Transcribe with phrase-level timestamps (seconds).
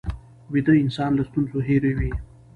[0.53, 2.11] ویده انسان له ستونزو هېر وي